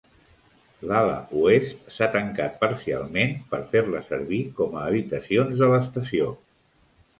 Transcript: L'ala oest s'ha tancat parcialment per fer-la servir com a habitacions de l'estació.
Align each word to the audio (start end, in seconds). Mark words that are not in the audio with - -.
L'ala 0.91 1.17
oest 1.41 1.91
s'ha 1.97 2.07
tancat 2.15 2.57
parcialment 2.63 3.37
per 3.53 3.61
fer-la 3.75 4.03
servir 4.09 4.41
com 4.63 4.75
a 4.81 4.89
habitacions 4.89 5.57
de 5.63 5.71
l'estació. 5.77 6.35